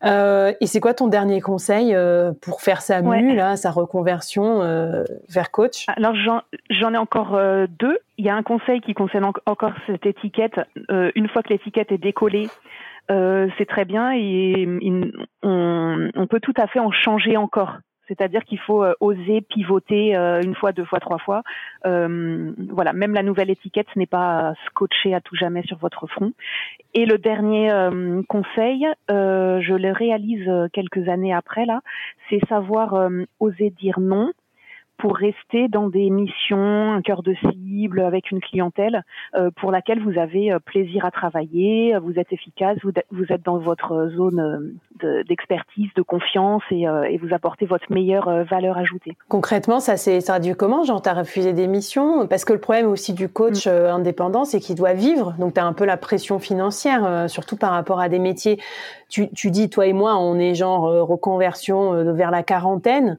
Euh, 0.03 0.53
et 0.61 0.67
c'est 0.67 0.79
quoi 0.79 0.93
ton 0.93 1.07
dernier 1.07 1.41
conseil 1.41 1.95
pour 2.39 2.61
faire 2.61 2.83
sa 2.83 3.01
mue, 3.01 3.35
là, 3.35 3.57
sa 3.57 3.71
reconversion 3.71 4.61
vers 5.27 5.49
coach? 5.49 5.85
Alors, 5.87 6.13
j'en 6.69 6.93
ai 6.93 6.97
encore 6.97 7.35
deux. 7.79 7.97
Il 8.19 8.25
y 8.25 8.29
a 8.29 8.35
un 8.35 8.43
conseil 8.43 8.79
qui 8.81 8.93
concerne 8.93 9.31
encore 9.47 9.73
cette 9.87 10.05
étiquette. 10.05 10.59
une 10.87 11.27
fois 11.29 11.41
que 11.41 11.49
l'étiquette 11.49 11.91
est 11.91 11.97
décollée, 11.97 12.47
c'est 13.09 13.67
très 13.67 13.85
bien 13.85 14.11
et 14.13 14.67
on, 15.41 16.27
peut 16.29 16.39
tout 16.39 16.53
à 16.55 16.67
fait 16.67 16.79
en 16.79 16.91
changer 16.91 17.37
encore. 17.37 17.79
C'est-à-dire 18.09 18.43
qu'il 18.43 18.59
faut 18.59 18.83
euh, 18.83 18.93
oser 18.99 19.41
pivoter 19.41 20.17
euh, 20.17 20.41
une 20.41 20.55
fois, 20.55 20.73
deux 20.73 20.83
fois, 20.83 20.99
trois 20.99 21.19
fois. 21.19 21.43
Euh, 21.85 22.51
voilà, 22.71 22.91
même 22.91 23.13
la 23.13 23.23
nouvelle 23.23 23.51
étiquette 23.51 23.95
n'est 23.95 24.07
pas 24.07 24.53
scotchée 24.65 25.13
à 25.13 25.21
tout 25.21 25.35
jamais 25.35 25.61
sur 25.63 25.77
votre 25.77 26.07
front. 26.07 26.33
Et 26.95 27.05
le 27.05 27.19
dernier 27.19 27.69
conseil, 28.27 28.87
je 29.09 29.73
le 29.73 29.91
réalise 29.91 30.49
quelques 30.73 31.07
années 31.07 31.33
après 31.33 31.67
là, 31.67 31.81
c'est 32.29 32.43
savoir 32.47 33.09
oser 33.39 33.69
dire 33.69 33.99
non 33.99 34.31
pour 34.99 35.15
rester 35.15 35.69
dans 35.69 35.87
des 35.87 36.09
missions, 36.09 36.91
un 36.91 37.01
cœur 37.01 37.23
de 37.23 37.33
cible, 37.33 38.01
avec 38.01 38.31
une 38.31 38.41
clientèle 38.41 39.03
euh, 39.35 39.49
pour 39.55 39.71
laquelle 39.71 40.01
vous 40.03 40.19
avez 40.19 40.51
euh, 40.51 40.59
plaisir 40.59 41.05
à 41.05 41.11
travailler, 41.11 41.97
vous 42.03 42.19
êtes 42.19 42.31
efficace, 42.33 42.77
vous, 42.83 42.91
vous 43.09 43.25
êtes 43.29 43.43
dans 43.43 43.57
votre 43.57 44.11
zone 44.15 44.75
euh, 45.01 45.23
d'expertise, 45.23 45.87
de, 45.95 46.01
confiance 46.01 46.61
et, 46.71 46.81
et, 46.83 47.17
vous 47.17 47.33
apportez 47.33 47.65
votre 47.65 47.85
meilleure 47.89 48.43
valeur 48.43 48.77
ajoutée. 48.77 49.15
Concrètement, 49.29 49.79
ça 49.79 49.95
s'est 49.95 50.21
traduit 50.21 50.55
comment 50.55 50.83
Genre, 50.83 51.01
tu 51.01 51.07
as 51.07 51.13
refusé 51.13 51.53
des 51.53 51.67
missions? 51.67 52.27
Parce 52.27 52.43
que 52.43 52.51
le 52.51 52.59
problème 52.59 52.87
aussi 52.87 53.13
du 53.13 53.29
coach 53.29 53.67
mm. 53.67 53.69
indépendant, 53.69 54.43
c'est 54.43 54.59
qu'il 54.59 54.75
doit 54.75 54.93
vivre. 54.93 55.35
Donc, 55.39 55.53
tu 55.53 55.59
as 55.61 55.65
un 55.65 55.71
peu 55.71 55.85
la 55.85 55.95
pression 55.95 56.39
financière, 56.39 57.29
surtout 57.29 57.55
par 57.55 57.71
rapport 57.71 58.01
à 58.01 58.09
des 58.09 58.19
métiers. 58.19 58.59
Tu, 59.07 59.29
tu, 59.29 59.51
dis, 59.51 59.69
toi 59.69 59.85
et 59.85 59.93
moi, 59.93 60.17
on 60.17 60.37
est 60.37 60.55
genre 60.55 60.81
reconversion 61.07 62.13
vers 62.13 62.31
la 62.31 62.43
quarantaine. 62.43 63.17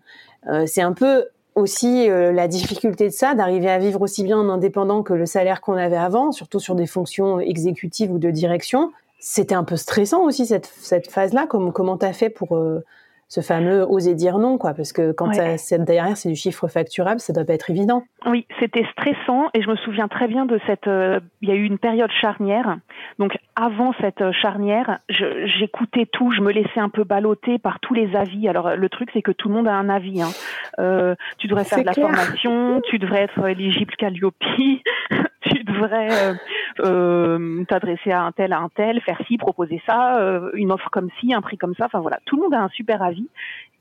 c'est 0.66 0.82
un 0.82 0.92
peu 0.92 1.24
aussi 1.54 2.08
euh, 2.08 2.32
la 2.32 2.48
difficulté 2.48 3.08
de 3.08 3.12
ça, 3.12 3.34
d'arriver 3.34 3.70
à 3.70 3.78
vivre 3.78 4.00
aussi 4.02 4.22
bien 4.24 4.38
en 4.38 4.48
indépendant 4.48 5.02
que 5.02 5.12
le 5.12 5.26
salaire 5.26 5.60
qu'on 5.60 5.74
avait 5.74 5.96
avant, 5.96 6.32
surtout 6.32 6.60
sur 6.60 6.74
des 6.74 6.86
fonctions 6.86 7.40
exécutives 7.40 8.12
ou 8.12 8.18
de 8.18 8.30
direction. 8.30 8.92
C'était 9.18 9.54
un 9.54 9.64
peu 9.64 9.76
stressant 9.76 10.24
aussi 10.24 10.46
cette, 10.46 11.10
phase-là. 11.10 11.46
Comment 11.48 11.72
comment 11.72 11.96
t'as 11.96 12.12
fait 12.12 12.30
pour 12.30 12.56
euh, 12.56 12.84
ce 13.30 13.42
fameux 13.42 13.86
oser 13.88 14.16
dire 14.16 14.38
non, 14.38 14.58
quoi, 14.58 14.74
parce 14.74 14.92
que 14.92 15.12
quand 15.12 15.30
derrière 15.30 16.16
c'est 16.16 16.28
du 16.28 16.34
chiffre 16.34 16.66
facturable, 16.66 17.20
ça 17.20 17.32
doit 17.32 17.44
pas 17.44 17.54
être 17.54 17.70
évident. 17.70 18.02
Oui, 18.26 18.44
c'était 18.58 18.84
stressant 18.90 19.50
et 19.54 19.62
je 19.62 19.70
me 19.70 19.76
souviens 19.76 20.08
très 20.08 20.26
bien 20.26 20.46
de 20.46 20.58
cette. 20.66 20.88
Euh, 20.88 21.20
il 21.40 21.48
y 21.48 21.52
a 21.52 21.54
eu 21.54 21.62
une 21.62 21.78
période 21.78 22.10
charnière. 22.10 22.78
Donc 23.20 23.38
avant 23.54 23.94
cette 24.00 24.20
euh, 24.20 24.32
charnière, 24.32 24.98
j'écoutais 25.08 26.06
tout, 26.06 26.32
je 26.32 26.40
me 26.40 26.50
laissais 26.50 26.80
un 26.80 26.88
peu 26.88 27.04
balloter 27.04 27.60
par 27.60 27.78
tous 27.78 27.94
les 27.94 28.16
avis. 28.16 28.48
Alors 28.48 28.74
le 28.74 28.88
truc 28.88 29.10
c'est 29.12 29.22
que 29.22 29.30
tout 29.30 29.48
le 29.48 29.54
monde 29.54 29.68
a 29.68 29.74
un 29.74 29.88
avis. 29.88 30.20
Hein. 30.22 30.30
Euh, 30.80 31.14
tu 31.38 31.46
devrais 31.46 31.64
faire 31.64 31.78
de 31.78 31.86
la 31.86 31.92
formation, 31.92 32.82
tu 32.90 32.98
devrais 32.98 33.22
être 33.22 33.46
éligible 33.46 33.94
Calliope, 33.96 34.34
tu 35.60 35.72
devrais 35.72 36.08
euh, 36.10 36.34
euh, 36.80 37.64
t'adresser 37.64 38.12
à 38.12 38.22
un 38.22 38.32
tel, 38.32 38.52
à 38.52 38.58
un 38.60 38.68
tel, 38.68 39.00
faire 39.02 39.20
ci, 39.26 39.36
proposer 39.36 39.82
ça, 39.86 40.18
euh, 40.18 40.50
une 40.54 40.72
offre 40.72 40.88
comme 40.90 41.08
ci, 41.20 41.34
un 41.34 41.42
prix 41.42 41.58
comme 41.58 41.74
ça. 41.74 41.86
Enfin 41.86 42.00
voilà, 42.00 42.18
tout 42.24 42.36
le 42.36 42.42
monde 42.42 42.54
a 42.54 42.62
un 42.62 42.68
super 42.68 43.02
avis. 43.02 43.28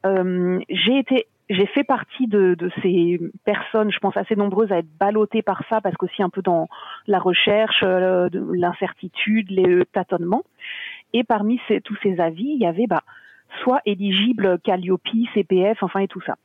j'ai 0.03 0.97
été 0.97 1.27
j'ai 1.49 1.65
fait 1.65 1.83
partie 1.83 2.27
de, 2.27 2.53
de, 2.53 2.69
ces 2.83 3.19
personnes, 3.43 3.91
je 3.91 3.97
pense 3.97 4.15
assez 4.15 4.35
nombreuses 4.35 4.71
à 4.71 4.77
être 4.77 4.97
ballottées 4.99 5.41
par 5.41 5.63
ça, 5.67 5.81
parce 5.81 5.95
qu'aussi 5.95 6.21
un 6.21 6.29
peu 6.29 6.43
dans 6.43 6.67
la 7.07 7.17
recherche, 7.17 7.83
l'incertitude, 7.83 9.49
les 9.49 9.83
tâtonnements. 9.91 10.43
Et 11.13 11.23
parmi 11.23 11.59
ces, 11.67 11.81
tous 11.81 11.97
ces 12.03 12.19
avis, 12.19 12.51
il 12.53 12.61
y 12.61 12.67
avait 12.67 12.85
bah, 12.85 13.01
soit 13.63 13.81
éligible 13.87 14.59
Calliope, 14.63 15.01
CPF, 15.33 15.81
enfin 15.81 16.01
et 16.01 16.07
tout 16.07 16.21
ça. 16.21 16.35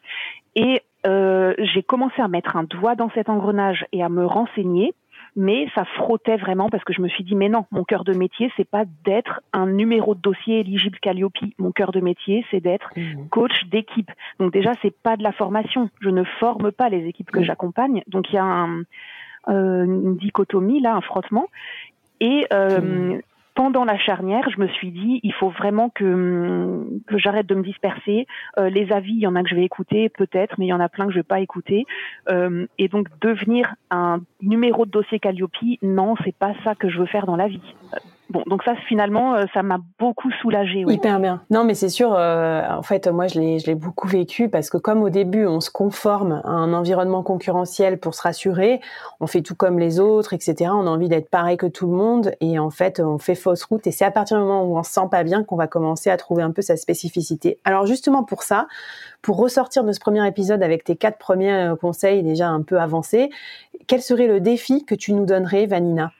Et 0.56 0.80
euh, 1.06 1.54
j'ai 1.58 1.82
commencé 1.82 2.22
à 2.22 2.28
mettre 2.28 2.56
un 2.56 2.64
doigt 2.64 2.94
dans 2.94 3.10
cet 3.10 3.28
engrenage 3.28 3.84
et 3.92 4.02
à 4.02 4.08
me 4.08 4.24
renseigner 4.24 4.94
mais 5.36 5.68
ça 5.74 5.84
frottait 5.84 6.36
vraiment 6.36 6.68
parce 6.68 6.84
que 6.84 6.92
je 6.92 7.00
me 7.00 7.08
suis 7.08 7.24
dit 7.24 7.34
mais 7.34 7.48
non, 7.48 7.66
mon 7.70 7.84
cœur 7.84 8.04
de 8.04 8.12
métier 8.12 8.52
c'est 8.56 8.68
pas 8.68 8.84
d'être 9.04 9.40
un 9.52 9.66
numéro 9.66 10.14
de 10.14 10.20
dossier 10.20 10.60
éligible 10.60 10.98
Calliope. 11.00 11.34
Mon 11.58 11.72
cœur 11.72 11.92
de 11.92 12.00
métier 12.00 12.44
c'est 12.50 12.60
d'être 12.60 12.90
mmh. 12.96 13.28
coach 13.28 13.64
d'équipe. 13.70 14.10
Donc 14.38 14.52
déjà 14.52 14.72
c'est 14.82 14.96
pas 14.96 15.16
de 15.16 15.22
la 15.22 15.32
formation. 15.32 15.90
Je 16.00 16.10
ne 16.10 16.24
forme 16.38 16.72
pas 16.72 16.88
les 16.88 17.06
équipes 17.06 17.30
que 17.30 17.40
mmh. 17.40 17.44
j'accompagne. 17.44 18.02
Donc 18.06 18.30
il 18.30 18.36
y 18.36 18.38
a 18.38 18.44
un, 18.44 18.82
euh, 19.48 19.84
une 19.84 20.16
dichotomie 20.16 20.80
là, 20.80 20.94
un 20.94 21.00
frottement. 21.00 21.46
Et 22.20 22.46
euh, 22.52 22.80
mmh 22.80 23.20
pendant 23.54 23.84
la 23.84 23.96
charnière, 23.98 24.48
je 24.50 24.60
me 24.60 24.68
suis 24.68 24.90
dit, 24.90 25.20
il 25.22 25.32
faut 25.32 25.50
vraiment 25.50 25.88
que, 25.88 26.86
que 27.06 27.18
j'arrête 27.18 27.46
de 27.46 27.54
me 27.54 27.62
disperser. 27.62 28.26
Euh, 28.58 28.68
les 28.68 28.92
avis, 28.92 29.12
il 29.12 29.20
y 29.20 29.26
en 29.26 29.36
a 29.36 29.42
que 29.42 29.48
je 29.48 29.54
vais 29.54 29.64
écouter, 29.64 30.08
peut-être, 30.08 30.56
mais 30.58 30.66
il 30.66 30.70
y 30.70 30.72
en 30.72 30.80
a 30.80 30.88
plein 30.88 31.06
que 31.06 31.12
je 31.12 31.18
vais 31.18 31.22
pas 31.22 31.40
écouter. 31.40 31.86
Euh, 32.28 32.66
et 32.78 32.88
donc, 32.88 33.08
devenir 33.20 33.74
un 33.90 34.20
numéro 34.42 34.86
de 34.86 34.90
dossier 34.90 35.20
Calliope, 35.20 35.52
non, 35.82 36.14
c'est 36.24 36.36
pas 36.36 36.54
ça 36.64 36.74
que 36.74 36.88
je 36.88 36.98
veux 36.98 37.06
faire 37.06 37.26
dans 37.26 37.36
la 37.36 37.48
vie. 37.48 37.74
Bon, 38.30 38.42
donc 38.46 38.62
ça, 38.62 38.74
finalement, 38.88 39.34
euh, 39.34 39.44
ça 39.52 39.62
m'a 39.62 39.78
beaucoup 39.98 40.30
soulagée. 40.40 40.84
Hyper 40.88 41.20
bien. 41.20 41.42
Non, 41.50 41.64
mais 41.64 41.74
c'est 41.74 41.90
sûr, 41.90 42.14
euh, 42.14 42.62
en 42.68 42.82
fait, 42.82 43.06
moi, 43.06 43.26
je 43.26 43.38
l'ai, 43.38 43.58
je 43.58 43.66
l'ai 43.66 43.74
beaucoup 43.74 44.08
vécu 44.08 44.48
parce 44.48 44.70
que 44.70 44.78
comme 44.78 45.02
au 45.02 45.10
début, 45.10 45.46
on 45.46 45.60
se 45.60 45.70
conforme 45.70 46.40
à 46.44 46.48
un 46.48 46.72
environnement 46.72 47.22
concurrentiel 47.22 47.98
pour 47.98 48.14
se 48.14 48.22
rassurer, 48.22 48.80
on 49.20 49.26
fait 49.26 49.42
tout 49.42 49.54
comme 49.54 49.78
les 49.78 50.00
autres, 50.00 50.32
etc. 50.32 50.70
On 50.72 50.86
a 50.86 50.90
envie 50.90 51.08
d'être 51.08 51.28
pareil 51.28 51.58
que 51.58 51.66
tout 51.66 51.86
le 51.86 51.96
monde 51.96 52.32
et 52.40 52.58
en 52.58 52.70
fait, 52.70 52.98
on 52.98 53.18
fait 53.18 53.34
fausse 53.34 53.64
route 53.64 53.86
et 53.86 53.90
c'est 53.90 54.06
à 54.06 54.10
partir 54.10 54.38
du 54.38 54.42
moment 54.42 54.64
où 54.64 54.78
on 54.78 54.82
se 54.82 54.92
sent 54.92 55.08
pas 55.10 55.22
bien 55.22 55.44
qu'on 55.44 55.56
va 55.56 55.66
commencer 55.66 56.08
à 56.08 56.16
trouver 56.16 56.42
un 56.42 56.50
peu 56.50 56.62
sa 56.62 56.76
spécificité. 56.76 57.58
Alors 57.64 57.84
justement 57.84 58.24
pour 58.24 58.42
ça, 58.42 58.66
pour 59.20 59.36
ressortir 59.36 59.84
de 59.84 59.92
ce 59.92 60.00
premier 60.00 60.26
épisode 60.26 60.62
avec 60.62 60.84
tes 60.84 60.96
quatre 60.96 61.18
premiers 61.18 61.52
euh, 61.52 61.76
conseils 61.76 62.22
déjà 62.22 62.48
un 62.48 62.62
peu 62.62 62.80
avancés, 62.80 63.28
quel 63.86 64.00
serait 64.00 64.26
le 64.26 64.40
défi 64.40 64.84
que 64.86 64.94
tu 64.94 65.12
nous 65.12 65.26
donnerais, 65.26 65.66
Vanina? 65.66 66.10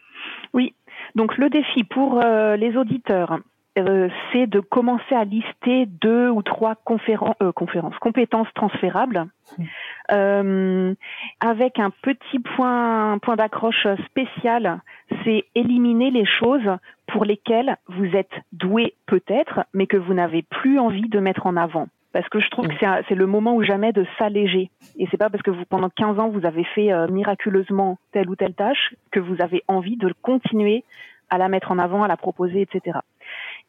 Donc 1.15 1.39
le 1.39 1.49
défi 1.49 1.85
pour 1.85 2.21
euh, 2.21 2.57
les 2.57 2.77
auditeurs, 2.77 3.39
euh, 3.79 4.09
c'est 4.33 4.47
de 4.47 4.61
commencer 4.61 5.15
à 5.15 5.25
lister 5.25 5.87
deux 5.87 6.29
ou 6.29 6.43
trois 6.43 6.73
euh, 6.73 7.53
conférences, 7.53 7.99
compétences 8.01 8.53
transférables, 8.55 9.27
mmh. 9.59 10.93
avec 11.41 11.79
un 11.79 11.91
petit 11.91 12.39
point, 12.39 13.19
point 13.19 13.37
d'accroche 13.37 13.87
spécial, 14.07 14.81
c'est 15.25 15.45
éliminer 15.55 16.11
les 16.11 16.27
choses 16.27 16.79
pour 17.07 17.25
lesquelles 17.25 17.77
vous 17.89 18.17
êtes 18.17 18.33
doué 18.53 18.95
peut-être, 19.07 19.65
mais 19.73 19.87
que 19.87 19.97
vous 19.97 20.15
n'avez 20.15 20.43
plus 20.43 20.79
envie 20.79 21.09
de 21.09 21.21
mettre 21.21 21.47
en 21.47 21.57
avant 21.57 21.89
parce 22.15 22.29
que 22.29 22.39
je 22.39 22.49
trouve 22.49 22.69
que 22.69 22.73
mmh. 22.75 23.03
c'est 23.09 23.17
le 23.17 23.27
moment 23.27 23.57
ou 23.57 23.65
jamais 23.65 23.93
de 23.93 24.07
s'alléger. 24.19 24.71
Et 24.97 25.09
c'est 25.11 25.17
pas 25.17 25.31
parce 25.31 25.43
que 25.43 25.51
vous 25.51 25.65
pendant 25.69 25.91
15 25.91 26.21
ans 26.21 26.29
vous 26.31 26.47
avez 26.47 26.63
fait 26.63 26.93
euh, 26.93 27.09
miraculeusement 27.09 27.99
telle 28.13 28.31
ou 28.31 28.37
telle 28.37 28.55
tâche 28.55 28.95
que 29.11 29.19
vous 29.19 29.43
avez 29.43 29.65
envie 29.67 29.97
de 29.97 30.15
continuer 30.23 30.85
à 31.29 31.39
la 31.39 31.49
mettre 31.49 31.73
en 31.73 31.79
avant, 31.79 32.05
à 32.05 32.09
la 32.09 32.17
proposer, 32.17 32.61
etc. 32.61 33.01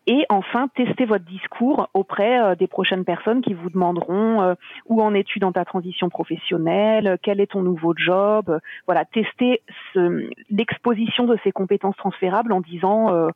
Et 0.05 0.27
enfin, 0.29 0.67
tester 0.75 1.05
votre 1.05 1.25
discours 1.25 1.89
auprès 1.95 2.39
euh, 2.39 2.53
des 2.53 2.67
prochaines 2.67 3.03
personnes 3.03 3.41
qui 3.41 3.55
vous 3.55 3.71
demanderont 3.71 4.43
euh, 4.43 4.53
où 4.85 5.01
en 5.01 5.15
es-tu 5.15 5.39
dans 5.39 5.51
ta 5.51 5.65
transition 5.65 6.09
professionnelle, 6.09 7.17
quel 7.23 7.41
est 7.41 7.51
ton 7.51 7.63
nouveau 7.63 7.95
job. 7.97 8.59
voilà, 8.85 9.05
tester 9.05 9.63
l'exposition 10.51 11.25
de 11.25 11.35
ces 11.43 11.51
compétences 11.51 11.97
transférables 11.97 12.53
en 12.53 12.61
disant 12.61 13.29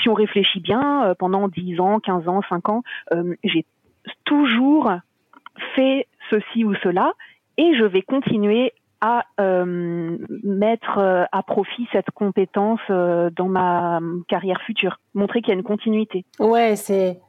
si 0.00 0.08
on 0.08 0.14
réfléchit 0.14 0.60
bien, 0.60 1.14
pendant 1.18 1.46
10 1.46 1.78
ans, 1.80 2.00
15 2.00 2.26
ans, 2.26 2.40
5 2.48 2.68
ans, 2.70 2.82
j'ai 3.44 3.66
toujours 4.24 4.92
fait 5.74 6.06
ceci 6.30 6.64
ou 6.64 6.74
cela 6.76 7.12
et 7.56 7.74
je 7.76 7.84
vais 7.84 8.02
continuer 8.02 8.72
à 9.00 9.24
euh, 9.40 10.18
mettre 10.42 10.98
euh, 10.98 11.24
à 11.30 11.42
profit 11.42 11.86
cette 11.92 12.10
compétence 12.10 12.80
euh, 12.90 13.30
dans 13.30 13.46
ma 13.46 14.00
carrière 14.28 14.60
future, 14.62 14.98
montrer 15.14 15.40
qu'il 15.40 15.50
y 15.50 15.52
a 15.52 15.54
une 15.54 15.62
continuité. 15.62 16.24
Ouais, 16.40 16.74
c'est 16.74 17.20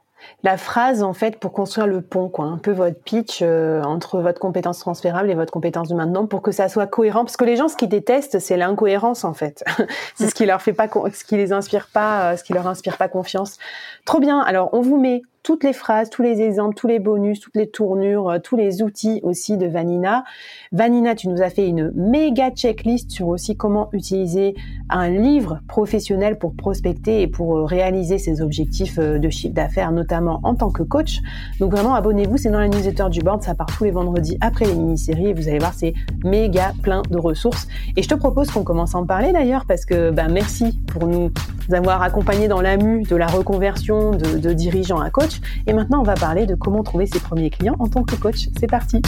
la 0.43 0.57
phrase 0.57 1.01
en 1.01 1.13
fait 1.13 1.39
pour 1.39 1.53
construire 1.53 1.87
le 1.87 2.01
pont, 2.01 2.27
quoi, 2.27 2.45
un 2.45 2.57
peu 2.57 2.71
votre 2.71 3.01
pitch 3.01 3.41
entre 3.41 4.19
votre 4.19 4.39
compétence 4.39 4.79
transférable 4.79 5.29
et 5.29 5.33
votre 5.33 5.53
compétence 5.53 5.87
de 5.87 5.95
maintenant, 5.95 6.25
pour 6.25 6.41
que 6.41 6.51
ça 6.51 6.67
soit 6.67 6.87
cohérent. 6.87 7.23
Parce 7.23 7.37
que 7.37 7.45
les 7.45 7.55
gens, 7.55 7.69
ce 7.69 7.77
qu'ils 7.77 7.87
détestent, 7.87 8.39
c'est 8.39 8.57
l'incohérence 8.57 9.23
en 9.23 9.33
fait. 9.33 9.63
c'est 10.15 10.27
ce 10.27 10.35
qui 10.35 10.45
leur 10.45 10.61
fait 10.61 10.73
pas, 10.73 10.89
ce 11.13 11.23
qui 11.23 11.37
les 11.37 11.53
inspire 11.53 11.87
pas, 11.93 12.35
ce 12.35 12.43
qui 12.43 12.53
leur 12.53 12.67
inspire 12.67 12.97
pas 12.97 13.07
confiance. 13.07 13.59
Trop 14.05 14.19
bien. 14.19 14.39
Alors 14.41 14.73
on 14.73 14.81
vous 14.81 14.99
met 14.99 15.21
toutes 15.43 15.63
les 15.63 15.73
phrases, 15.73 16.09
tous 16.09 16.21
les 16.21 16.41
exemples, 16.41 16.75
tous 16.75 16.87
les 16.87 16.99
bonus, 16.99 17.39
toutes 17.39 17.55
les 17.55 17.69
tournures, 17.69 18.29
euh, 18.29 18.39
tous 18.39 18.55
les 18.55 18.81
outils 18.81 19.19
aussi 19.23 19.57
de 19.57 19.67
Vanina. 19.67 20.23
Vanina, 20.71 21.15
tu 21.15 21.27
nous 21.29 21.41
as 21.41 21.49
fait 21.49 21.67
une 21.67 21.91
méga 21.95 22.51
checklist 22.51 23.11
sur 23.11 23.27
aussi 23.27 23.55
comment 23.55 23.89
utiliser 23.93 24.55
un 24.89 25.09
livre 25.09 25.59
professionnel 25.67 26.37
pour 26.37 26.53
prospecter 26.55 27.21
et 27.21 27.27
pour 27.27 27.57
euh, 27.57 27.65
réaliser 27.65 28.17
ses 28.17 28.41
objectifs 28.41 28.99
euh, 28.99 29.17
de 29.17 29.29
chiffre 29.29 29.53
d'affaires, 29.53 29.91
notamment 29.91 30.39
en 30.43 30.55
tant 30.55 30.71
que 30.71 30.83
coach. 30.83 31.19
Donc 31.59 31.71
vraiment, 31.71 31.95
abonnez-vous, 31.95 32.37
c'est 32.37 32.49
dans 32.49 32.59
la 32.59 32.67
newsletter 32.67 33.09
du 33.09 33.21
board, 33.21 33.41
ça 33.41 33.55
part 33.55 33.67
tous 33.67 33.85
les 33.85 33.91
vendredis 33.91 34.37
après 34.41 34.65
les 34.65 34.75
mini-séries 34.75 35.27
et 35.27 35.33
vous 35.33 35.47
allez 35.47 35.59
voir, 35.59 35.73
c'est 35.73 35.93
méga 36.23 36.73
plein 36.83 37.01
de 37.09 37.17
ressources. 37.17 37.67
Et 37.95 38.03
je 38.03 38.09
te 38.09 38.15
propose 38.15 38.51
qu'on 38.51 38.63
commence 38.63 38.95
à 38.95 38.97
en 38.97 39.05
parler 39.05 39.31
d'ailleurs 39.31 39.65
parce 39.65 39.85
que 39.85 40.11
bah, 40.11 40.27
merci 40.27 40.77
pour 40.87 41.07
nous 41.07 41.31
avoir 41.73 42.01
accompagnés 42.01 42.47
dans 42.47 42.61
la 42.61 42.77
mue 42.77 43.03
de 43.03 43.15
la 43.15 43.27
reconversion 43.27 44.11
de, 44.11 44.37
de 44.37 44.53
dirigeant 44.53 44.99
à 44.99 45.09
coach. 45.09 45.39
Et 45.67 45.73
maintenant, 45.73 45.99
on 45.99 46.03
va 46.03 46.15
parler 46.15 46.45
de 46.45 46.55
comment 46.55 46.83
trouver 46.83 47.05
ses 47.05 47.19
premiers 47.19 47.49
clients 47.49 47.75
en 47.79 47.87
tant 47.87 48.03
que 48.03 48.15
coach. 48.15 48.49
C'est 48.59 48.67
parti 48.67 49.01